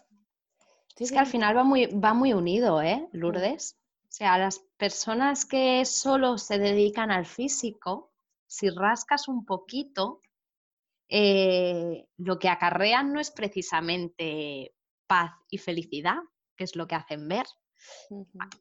[0.97, 3.77] es que al final va muy, va muy unido, ¿eh, Lourdes?
[4.03, 8.11] O sea, las personas que solo se dedican al físico,
[8.45, 10.21] si rascas un poquito,
[11.13, 14.73] eh, lo que acarrean no es precisamente
[15.07, 16.15] paz y felicidad,
[16.55, 17.45] que es lo que hacen ver.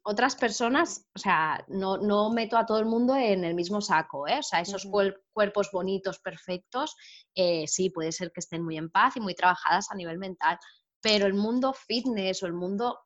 [0.03, 4.39] Otras personas, o sea, no, meto a todo el mundo en el mismo saco, ¿eh?
[4.39, 4.85] O sea, esos
[5.31, 6.97] cuerpos bonitos, perfectos,
[7.33, 10.59] eh, sí, puede ser que estén muy en paz y muy trabajadas a nivel mental,
[10.99, 12.99] pero el mundo fitness o el mundo,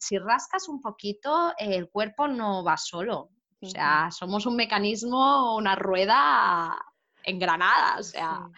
[0.00, 3.30] si rascas un poquito, el cuerpo no va solo.
[3.60, 6.76] O sea, somos un mecanismo, una rueda
[7.24, 8.48] engranada, o sea,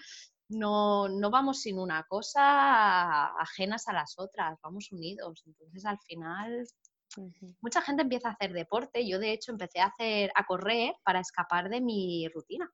[0.49, 5.43] no, no vamos sin una cosa ajenas a las otras, vamos unidos.
[5.47, 6.67] Entonces, al final,
[7.61, 9.07] mucha gente empieza a hacer deporte.
[9.07, 12.71] Yo, de hecho, empecé a, hacer, a correr para escapar de mi rutina.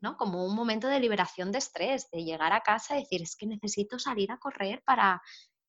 [0.00, 0.16] ¿no?
[0.16, 3.46] Como un momento de liberación de estrés, de llegar a casa y decir, es que
[3.46, 5.20] necesito salir a correr para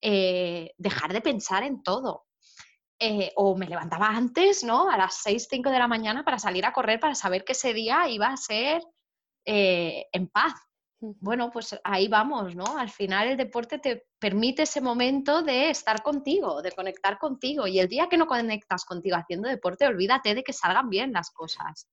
[0.01, 2.25] eh, dejar de pensar en todo.
[2.99, 4.89] Eh, o me levantaba antes, ¿no?
[4.89, 7.73] A las 6, 5 de la mañana para salir a correr, para saber que ese
[7.73, 8.81] día iba a ser
[9.49, 10.53] eh, en paz.
[10.99, 12.77] Bueno, pues ahí vamos, ¿no?
[12.77, 17.65] Al final el deporte te permite ese momento de estar contigo, de conectar contigo.
[17.65, 21.31] Y el día que no conectas contigo haciendo deporte, olvídate de que salgan bien las
[21.31, 21.87] cosas.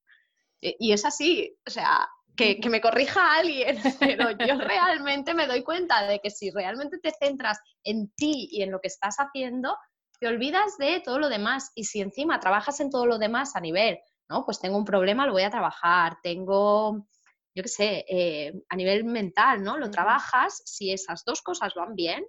[0.60, 5.62] Eh, y es así, o sea, que, me corrija alguien, pero yo realmente me doy
[5.62, 9.76] cuenta de que si realmente te centras en ti y en lo que estás haciendo,
[10.18, 11.70] te olvidas de todo lo demás.
[11.76, 14.44] Y si encima trabajas en todo lo demás a nivel, ¿no?
[14.44, 17.06] Pues tengo un problema, lo voy a trabajar, tengo,
[17.54, 19.78] yo qué sé, eh, a nivel mental, ¿no?
[19.78, 22.24] Lo trabajas, si esas dos cosas van bien,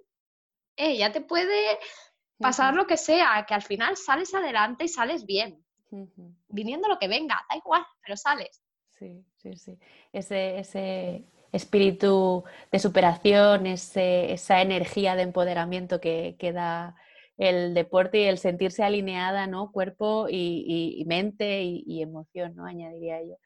[0.76, 1.78] eh, ya te puede
[2.38, 5.66] pasar lo que sea, que al final sales adelante y sales bien
[6.48, 8.62] viniendo lo que venga, da igual, pero sales.
[8.90, 9.78] Sí, sí, sí.
[10.12, 16.96] Ese, ese espíritu de superación, esa energía de empoderamiento que, da
[17.36, 19.70] el deporte y el sentirse alineada, ¿no?
[19.70, 22.64] Cuerpo y, mente y, y, emoción, ¿no?
[22.64, 23.36] Añadiría yo.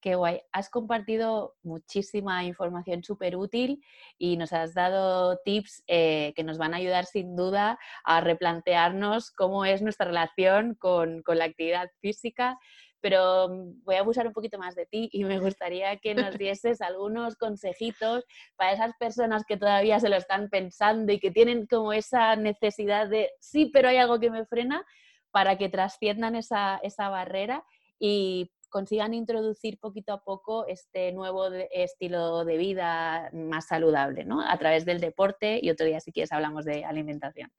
[0.00, 0.40] Qué guay.
[0.52, 3.84] Has compartido muchísima información súper útil
[4.16, 9.30] y nos has dado tips eh, que nos van a ayudar sin duda a replantearnos
[9.30, 12.58] cómo es nuestra relación con, la actividad física.
[13.02, 16.38] Pero mm, voy a abusar un poquito más de ti y me gustaría que nos
[16.38, 18.24] dieses algunos consejitos
[18.56, 23.06] para esas personas que todavía se lo están pensando y que tienen como esa necesidad
[23.06, 24.82] de sí, pero hay algo que me frena
[25.30, 27.64] para que trasciendan esa, esa barrera
[27.98, 34.40] y consigan introducir poquito a poco este nuevo estilo de vida más saludable, ¿no?
[34.40, 37.52] A través del deporte y otro día si quieres hablamos de alimentación.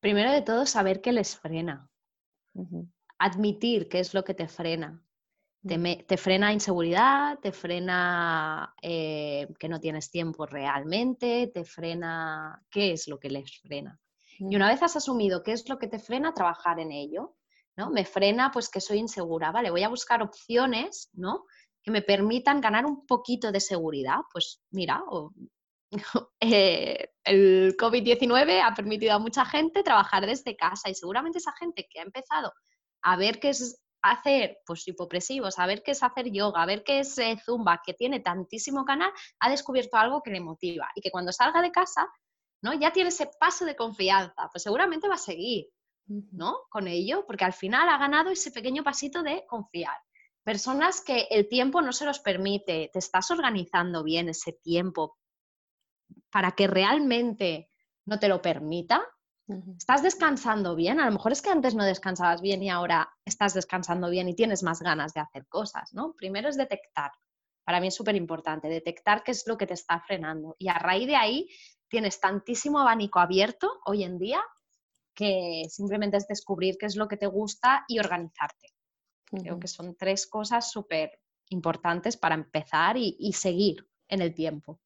[0.00, 1.88] Primero de todo, saber qué les frena.
[3.18, 5.02] Admitir qué es lo que te frena.
[5.66, 13.08] Te, frena inseguridad, te frena eh, que no tienes tiempo realmente, te frena qué es
[13.08, 14.00] lo que les frena.
[14.38, 17.36] Y una vez has asumido qué es lo que te frena, trabajar en ello.
[17.78, 17.90] ¿No?
[17.90, 19.70] Me frena pues que soy insegura, ¿vale?
[19.70, 21.46] Voy a buscar opciones, ¿no?
[21.80, 24.18] Que me permitan ganar un poquito de seguridad.
[24.32, 25.00] Pues mira,
[26.40, 31.86] eh, el COVID-19 ha permitido a mucha gente trabajar desde casa y seguramente esa gente
[31.88, 32.52] que ha empezado
[33.02, 36.82] a ver qué es hacer pues hipopresivos, a ver qué es hacer yoga, a ver
[36.82, 41.00] qué es eh, zumba, que tiene tantísimo canal, ha descubierto algo que le motiva y
[41.00, 42.08] que cuando salga de casa,
[42.60, 42.74] ¿no?
[42.74, 45.68] Ya tiene ese paso de confianza, pues seguramente va a seguir.
[46.08, 46.60] ¿No?
[46.70, 49.96] Con ello, porque al final ha ganado ese pequeño pasito de confiar.
[50.42, 55.18] Personas que el tiempo no se los permite, te estás organizando bien ese tiempo
[56.30, 57.68] para que realmente
[58.06, 59.04] no te lo permita.
[59.78, 61.00] ¿Estás descansando bien?
[61.00, 64.34] A lo mejor es que antes no descansabas bien y ahora estás descansando bien y
[64.34, 66.12] tienes más ganas de hacer cosas, ¿no?
[66.14, 67.12] Primero es detectar.
[67.64, 70.54] Para mí es súper importante detectar qué es lo que te está frenando.
[70.58, 71.48] Y a raíz de ahí
[71.88, 74.42] tienes tantísimo abanico abierto hoy en día
[75.18, 78.72] que simplemente es descubrir qué es lo que te gusta y organizarte.
[79.26, 81.10] Creo que son tres cosas súper
[81.48, 84.80] importantes para empezar y, seguir en el tiempo.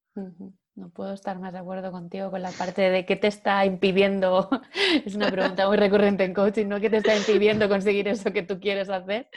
[0.74, 4.48] No puedo estar más de acuerdo contigo con la parte de qué te está impidiendo,
[5.04, 6.80] es una pregunta muy recurrente en coaching, ¿no?
[6.80, 9.28] ¿Qué te está impidiendo conseguir eso que tú quieres hacer?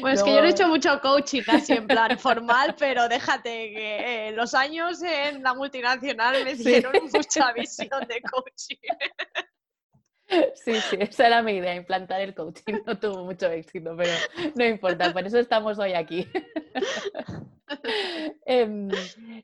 [0.00, 4.28] Pues que yo no he hecho mucho coaching así en plan formal, pero déjate que
[4.28, 8.76] eh, los años en la multinacional me dieron mucha visión de coaching.
[10.54, 12.80] Sí, sí, esa era mi idea, implantar el coaching.
[12.86, 14.12] No tuvo mucho éxito, pero
[14.54, 16.26] no importa, por eso estamos hoy aquí.
[18.46, 18.88] Em,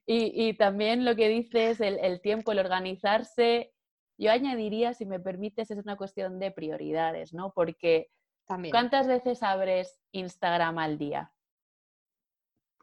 [0.06, 3.72] y, también lo que dices, el, el tiempo, el organizarse,
[4.16, 7.52] yo añadiría, si me permites, es una cuestión de prioridades, ¿no?
[7.52, 8.10] Porque
[8.70, 11.32] ¿cuántas veces abres Instagram al día?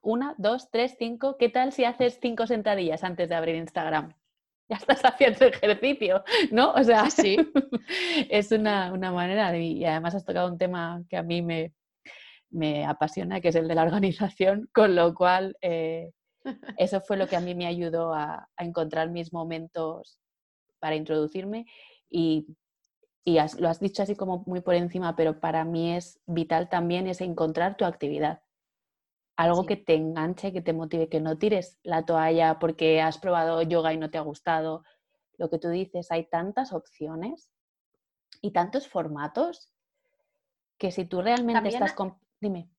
[0.01, 1.37] ¿Una, dos, tres, cinco?
[1.37, 4.13] ¿Qué tal si haces cinco sentadillas antes de abrir Instagram?
[4.69, 6.73] Ya estás haciendo ejercicio, ¿no?
[6.73, 7.37] O sea, sí.
[8.29, 11.73] es una, manera de, y además has tocado un tema que a mí me,
[12.51, 16.11] me apasiona, que es el de la organización, con lo cual eh,
[16.77, 20.19] eso fue lo que a mí me ayudó a, encontrar mis momentos
[20.79, 21.65] para introducirme
[22.09, 22.55] y,
[23.25, 27.07] y lo has dicho así como muy por encima, pero para mí es vital también
[27.07, 28.41] es encontrar tu actividad
[29.39, 33.61] algo que te enganche, que te motive, que no tires la toalla porque has probado
[33.61, 34.83] yoga y no te ha gustado.
[35.37, 37.49] Lo que tú dices, hay tantas opciones
[38.41, 39.71] y tantos formatos
[40.77, 41.95] que si tú realmente estás...
[42.41, 42.69] Dime.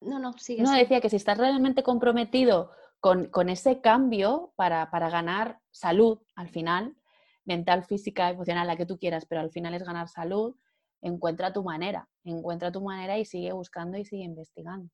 [0.00, 0.62] No, no, sigue.
[0.62, 6.48] No, decía que si estás realmente comprometido con, ese cambio para, para, ganar salud al
[6.48, 6.96] final,
[7.44, 10.56] mental, física, emocional, la que tú quieras, pero al final es ganar salud,
[11.02, 14.90] encuentra tu manera, encuentra tu manera y sigue buscando y sigue investigando.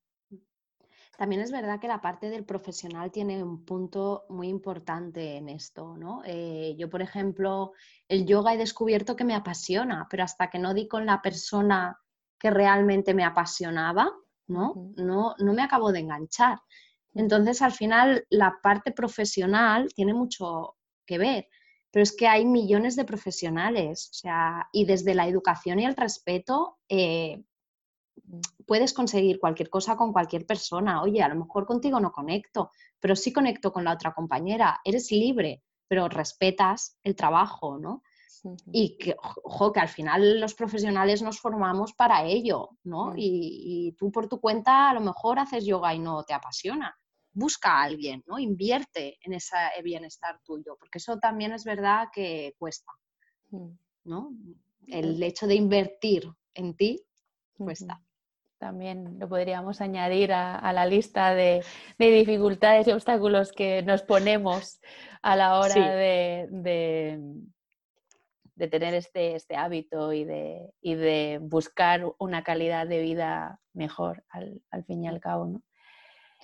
[1.17, 5.95] También es verdad que la parte del profesional tiene un punto muy importante en esto,
[5.97, 6.21] ¿no?
[6.25, 7.71] Eh, yo, por ejemplo,
[8.07, 11.97] el yoga he descubierto que me apasiona, pero hasta que no di con la persona
[12.37, 14.11] que realmente me apasionaba,
[14.47, 14.91] ¿no?
[14.97, 16.59] No, no me acabo de enganchar.
[17.13, 20.75] Entonces, al final, la parte profesional tiene mucho
[21.05, 21.47] que ver,
[21.91, 25.95] pero es que hay millones de profesionales, o sea, y desde la educación y el
[25.95, 27.41] respeto, eh,
[28.65, 31.01] puedes conseguir cualquier cosa con cualquier persona.
[31.01, 34.79] Oye, a lo mejor contigo no conecto, pero sí conecto con la otra compañera.
[34.83, 38.03] Eres libre, pero respetas el trabajo, ¿no?
[38.71, 43.13] Y que, ojo, que al final los profesionales nos formamos para ello, ¿no?
[43.15, 46.95] Y, y, tú por tu cuenta a lo mejor haces yoga y no te apasiona.
[47.33, 48.37] Busca a alguien, ¿no?
[48.37, 52.91] Invierte en ese bienestar tuyo, porque eso también es verdad que cuesta,
[54.03, 54.31] ¿no?
[54.85, 57.03] El hecho de invertir en ti
[57.57, 58.04] cuesta
[58.65, 61.63] también lo podríamos añadir a, la lista de,
[61.99, 64.81] dificultades y obstáculos que nos ponemos
[65.21, 66.47] a la hora de,
[68.55, 74.63] de, tener este, este hábito y de, de, buscar una calidad de vida mejor al,
[74.87, 75.45] fin y al cabo.
[75.45, 75.61] ¿no?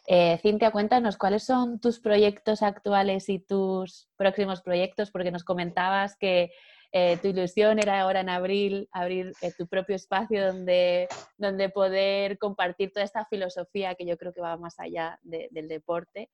[0.05, 6.15] Eh, Cintia, cuéntanos cuáles son tus proyectos actuales y tus próximos proyectos, porque nos comentabas
[6.17, 6.51] que
[6.93, 12.37] eh, tu ilusión era ahora en abril abrir eh, tu propio espacio donde, donde poder
[12.37, 16.29] compartir toda esta filosofía que yo creo que va más allá del deporte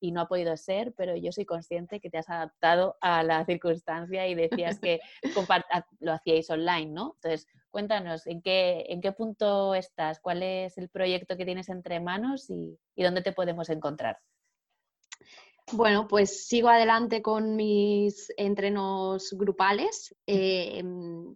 [0.00, 3.44] y no ha podido ser, pero yo soy consciente que te has adaptado a la
[3.46, 5.00] circunstancia y decías que
[6.00, 7.14] lo hacíais online, ¿no?
[7.22, 10.20] Entonces, cuéntanos, ¿en qué, ¿en qué punto estás?
[10.20, 14.18] ¿Cuál es el proyecto que tienes entre manos y, y dónde te podemos encontrar?
[15.70, 21.34] Bueno, pues sigo adelante con mis entrenos grupales em,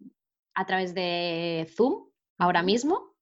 [0.54, 3.14] a través de Zoom ahora mismo.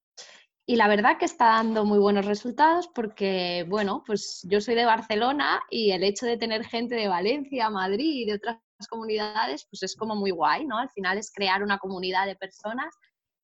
[0.67, 4.85] Y la verdad que está dando muy buenos resultados porque, bueno, pues yo soy de
[4.85, 9.83] Barcelona y el hecho de tener gente de Valencia, Madrid y de otras comunidades, pues
[9.83, 10.79] es como muy guay, ¿no?
[10.79, 12.95] Al final es crear una comunidad de personas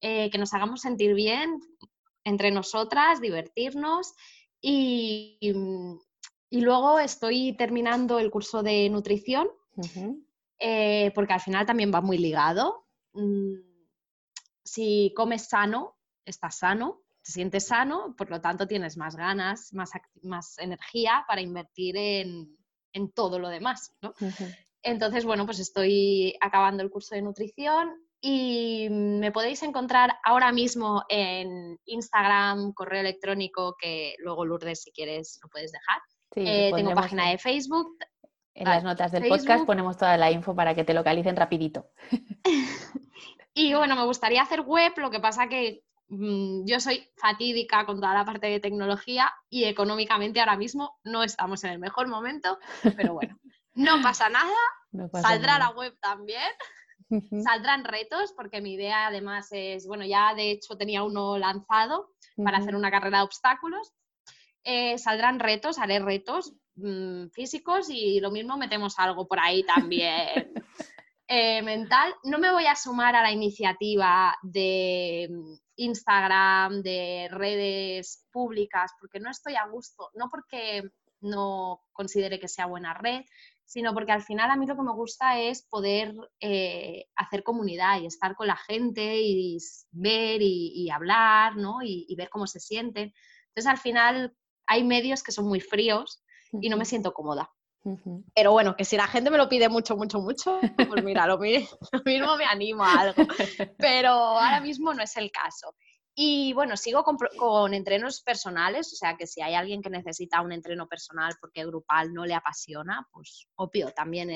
[0.02, 1.60] eh, que nos hagamos sentir bien
[2.24, 4.13] entre nosotras, divertirnos
[4.60, 5.54] y, y
[6.60, 9.48] luego estoy terminando el curso de nutrición,
[10.60, 12.86] eh, porque al final también va muy ligado.
[13.14, 13.56] Mm,
[14.64, 19.92] si comes sano, estás sano, te sientes sano, por lo tanto tienes más ganas, más,
[20.24, 22.58] más energía para invertir en,
[23.16, 23.96] todo lo demás.
[24.84, 31.04] Entonces, bueno, pues estoy acabando el curso de nutrición y me podéis encontrar ahora mismo
[31.08, 36.02] en Instagram, correo electrónico, que luego Lourdes, si quieres, lo puedes dejar.
[36.36, 37.98] Eh, tengo página de Facebook.
[38.54, 41.90] En las notas del podcast ponemos toda la info para que te localicen rapidito.
[43.54, 48.02] y bueno, me gustaría hacer web, lo que pasa que mm, yo soy fatídica con
[48.02, 52.60] toda la parte de tecnología y económicamente ahora mismo no estamos en el mejor momento,
[52.96, 53.38] pero bueno,
[53.74, 56.52] no pasa nada, saldrá la web también.
[57.44, 62.60] Saldrán retos porque mi idea además es, bueno, ya de hecho tenía uno lanzado para
[62.60, 63.92] hacer una carrera de obstáculos
[64.64, 70.53] eh, saldrán retos, haré retos mm, físicos y lo mismo metemos algo por ahí también.
[71.34, 78.28] Eh, mental, no me voy a sumar a la iniciativa de mm, Instagram, de redes
[78.34, 80.91] públicas, porque no estoy a gusto, no porque
[81.22, 83.22] no considere que sea buena red,
[83.72, 88.01] sino porque al final a mí lo que me gusta es poder eh, hacer comunidad
[88.01, 89.57] y estar con la gente y
[89.91, 91.78] ver y, hablar, ¿no?
[91.82, 93.14] Y, ver cómo se sienten.
[93.47, 94.36] Entonces al final
[94.72, 97.51] hay medios que son muy fríos y no me siento cómoda.
[98.36, 101.38] Pero bueno, que si la gente me lo pide mucho, mucho, mucho, pues mira, lo,
[101.39, 103.24] mismo me animo a algo.
[103.78, 105.76] Pero ahora mismo no es el caso.
[106.15, 110.51] Y bueno, sigo con, entrenos personales, o sea que si hay alguien que necesita un
[110.51, 114.30] entreno personal porque grupal no le apasiona, pues obvio, también,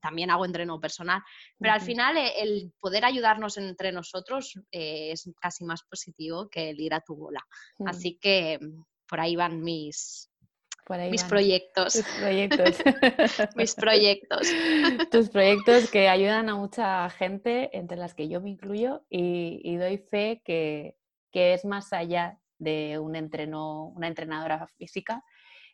[0.00, 1.22] también hago entreno personal.
[1.58, 6.70] Pero al final eh, el poder ayudarnos entre nosotros eh, es casi más positivo que
[6.70, 7.40] el ir a tu bola.
[7.78, 7.88] Mm.
[7.88, 8.82] Así que mm,
[9.12, 10.32] por ahí van mis,
[11.10, 11.92] mis proyectos.
[11.92, 12.76] Tus proyectos.
[13.56, 14.48] mis proyectos.
[15.10, 19.98] Tus proyectos que ayudan a mucha gente, entre las que yo me incluyo, y doy
[19.98, 20.96] fe que,
[21.30, 25.22] que es más allá de un entreno, una entrenadora física.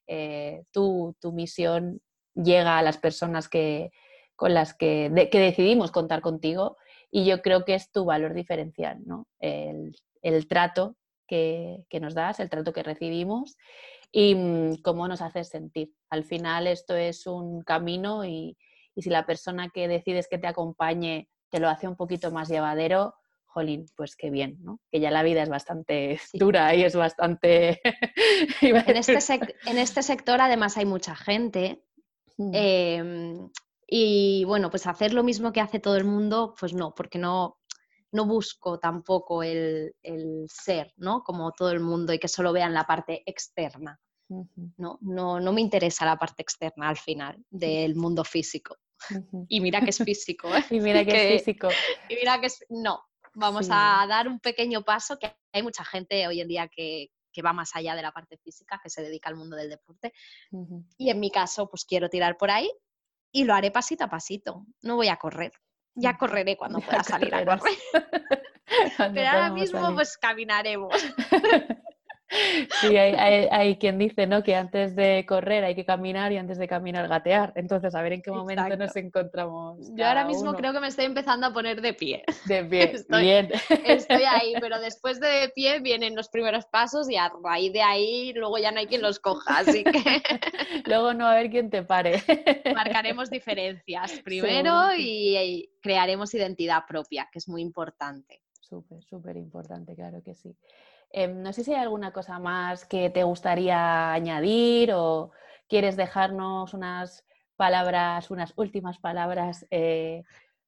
[0.09, 2.01] Eh, tu, misión
[2.35, 3.93] llega a las personas que,
[4.35, 6.77] con las que, que, decidimos contar contigo
[7.09, 9.29] y yo creo que es tu valor diferencial, ¿no?
[9.39, 9.95] el,
[10.49, 10.97] trato
[11.29, 13.57] que, nos das, el trato que recibimos
[14.11, 15.93] y mm, cómo nos haces sentir.
[16.11, 18.57] Al final esto es un camino y,
[18.95, 22.49] y si la persona que decides que te acompañe te lo hace un poquito más
[22.49, 23.15] llevadero,
[23.47, 24.81] jolín, pues qué bien, ¿no?
[24.91, 27.81] Que ya la vida es bastante dura y es bastante...
[28.61, 29.19] en, este
[29.67, 31.83] en, este sector además hay mucha gente
[32.37, 32.51] mm.
[32.55, 33.51] em,
[33.87, 37.58] y bueno, pues hacer lo mismo que hace todo el mundo, pues no, porque no,
[38.13, 39.95] no busco tampoco el,
[40.49, 41.23] ser, ¿no?
[41.23, 44.01] Como todo el mundo y que solo vean la parte externa.
[44.29, 44.99] ¿no?
[45.01, 48.77] No, no me interesa la parte externa al final del mundo físico.
[49.49, 50.55] Y mira que es físico.
[50.55, 50.65] ¿eh?
[50.71, 51.69] Y mira que, es físico.
[52.09, 52.65] Y mira que es...
[52.69, 57.11] No, Vamos a dar un pequeño paso, que hay mucha gente hoy en día que,
[57.41, 60.13] va más allá de la parte física, que se dedica al mundo del deporte.
[60.97, 62.69] Y en mi caso, pues quiero tirar por ahí
[63.31, 64.67] y lo haré pasito a pasito.
[64.83, 65.53] No voy a correr.
[66.01, 67.77] Ya correré cuando pueda salir a correr.
[69.15, 70.95] Pero ahora mismo, pues caminaremos.
[72.81, 74.43] Sí, hay, quien dice ¿no?
[74.43, 77.53] que antes de correr hay que caminar y antes de caminar gatear.
[77.57, 79.79] Entonces, a ver en qué momento nos encontramos.
[79.95, 82.25] Yo ahora mismo creo que me estoy empezando a poner de pie.
[82.47, 83.51] De pie, estoy, bien.
[83.85, 88.33] Estoy ahí, pero después de, pie vienen los primeros pasos y a raíz de ahí
[88.35, 89.93] luego ya no hay quien los coja, así que...
[90.85, 92.23] luego no va a haber quien te pare.
[92.75, 98.43] Marcaremos diferencias primero y crearemos identidad propia, que es muy importante.
[98.61, 100.55] Súper, súper importante, claro que sí.
[101.11, 105.33] Em, no sé si hay alguna cosa más que te gustaría añadir o
[105.69, 107.25] quieres dejarnos unas
[107.57, 110.23] palabras, unas últimas palabras eh,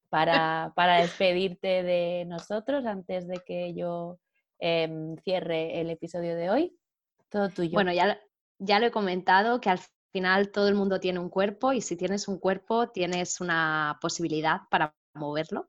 [0.09, 4.19] para, despedirte de nosotros antes de que yo
[4.59, 6.77] em, cierre el episodio de hoy.
[7.29, 7.71] Todo tuyo.
[7.73, 8.19] Bueno, ya,
[8.59, 9.79] ya lo he comentado que al
[10.11, 14.61] final todo el mundo tiene un cuerpo y si tienes un cuerpo tienes una posibilidad
[14.69, 15.67] para moverlo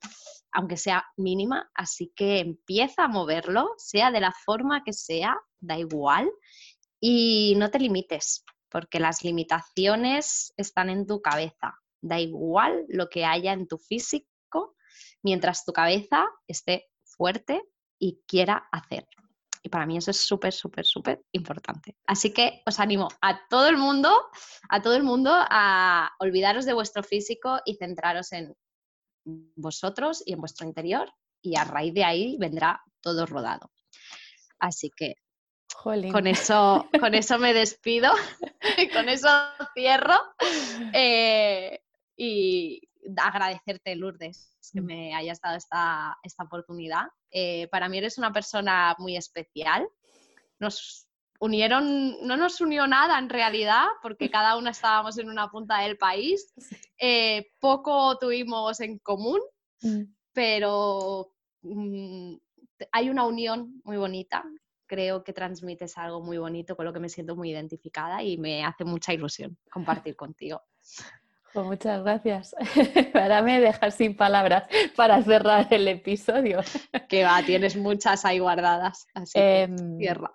[0.53, 5.79] aunque sea mínima, así que empieza a moverlo, sea de la forma que sea, da
[5.79, 6.31] igual,
[7.01, 13.25] y no te limites, porque las limitaciones están en tu cabeza, da igual lo que
[13.25, 14.77] haya en tu físico,
[15.23, 17.63] mientras tu cabeza esté fuerte
[17.99, 19.07] y quiera hacer.
[19.63, 21.97] Y para mí eso es súper, súper, súper importante.
[22.07, 24.13] Así que os animo a todo el mundo,
[24.69, 28.57] a todo el mundo a olvidaros de vuestro físico y centraros en
[29.25, 33.71] vosotros y en vuestro interior y a raíz de ahí vendrá todo rodado.
[34.59, 35.17] Así que
[35.83, 38.13] con eso, con eso me despido,
[38.79, 39.29] y con eso
[39.75, 40.17] cierro
[40.93, 41.81] eh,
[42.17, 42.81] y
[43.17, 44.85] agradecerte, Lourdes, que mm.
[44.85, 47.07] me hayas dado esta, esta oportunidad.
[47.31, 49.89] Eh, para mí eres una persona muy especial.
[50.61, 51.09] Nos
[51.43, 55.99] unieron, no nos unió nada en realidad, porque cada una estábamos en una punta del
[55.99, 56.53] país.
[57.05, 59.41] Eh, poco tuvimos en común,
[59.81, 60.03] mm.
[60.33, 61.33] pero
[61.63, 62.35] mm,
[62.93, 64.45] hay una unión muy bonita.
[64.87, 68.65] Creo que transmites algo muy bonito con lo que me siento muy identificada y me
[68.65, 70.63] hace mucha ilusión compartir contigo.
[71.53, 72.57] Pues muchas gracias.
[73.15, 74.65] Ahora me dejas sin palabras
[74.97, 76.61] para cerrar el episodio.
[77.11, 79.07] Que va, tienes muchas ahí guardadas.
[79.13, 80.33] Así que em, cierra.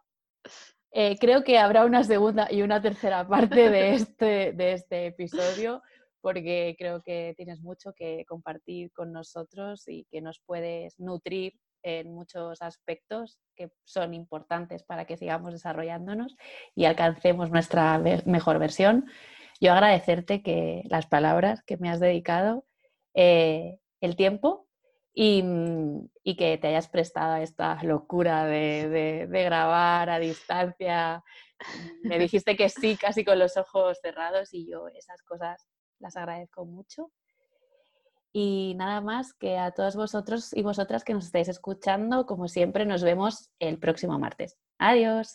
[1.00, 5.84] Eh, creo que habrá una segunda y una tercera parte de este, de este episodio
[6.22, 12.16] porque creo que tienes mucho que compartir con nosotros y que nos puedes nutrir en
[12.16, 16.36] muchos aspectos que son importantes para que sigamos desarrollándonos
[16.74, 19.06] y alcancemos nuestra mejor versión.
[19.62, 22.66] Yo agradecerte que las palabras que me has dedicado,
[23.14, 24.67] eh, el tiempo
[25.20, 31.24] y, que te hayas prestado a esta locura de, de grabar a distancia.
[32.04, 36.66] Me dijiste que sí, casi con los ojos cerrados y yo esas cosas las agradezco
[36.66, 37.12] mucho.
[38.32, 42.86] Y nada más que a todos vosotros y vosotras que nos estáis escuchando, como siempre,
[42.86, 44.56] nos vemos el próximo martes.
[44.78, 45.34] Adiós.